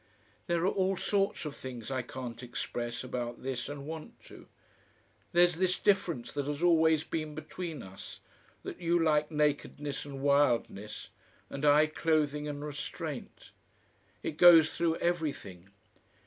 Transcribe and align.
"There 0.47 0.63
are 0.65 0.71
all 0.71 0.97
sorts 0.97 1.45
of 1.45 1.55
things 1.55 1.91
I 1.91 2.01
can't 2.01 2.41
express 2.41 3.03
about 3.03 3.43
this 3.43 3.69
and 3.69 3.85
want 3.85 4.19
to. 4.23 4.47
There's 5.31 5.57
this 5.57 5.77
difference 5.77 6.31
that 6.31 6.47
has 6.47 6.63
always 6.63 7.03
been 7.03 7.35
between 7.35 7.83
us, 7.83 8.19
that 8.63 8.81
you 8.81 8.97
like 8.97 9.29
nakedness 9.29 10.03
and 10.03 10.21
wildness, 10.23 11.09
and 11.51 11.63
I, 11.63 11.85
clothing 11.85 12.47
and 12.47 12.65
restraint. 12.65 13.51
It 14.23 14.37
goes 14.37 14.75
through 14.75 14.95
everything. 14.95 15.69